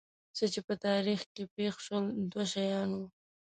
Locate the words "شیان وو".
2.53-3.05